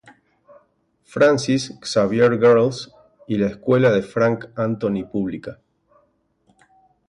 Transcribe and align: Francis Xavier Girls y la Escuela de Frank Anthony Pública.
Francis 1.15 1.77
Xavier 1.83 2.31
Girls 2.39 2.91
y 3.27 3.37
la 3.37 3.45
Escuela 3.45 3.91
de 3.91 4.01
Frank 4.01 4.45
Anthony 4.55 5.03
Pública. 5.05 5.59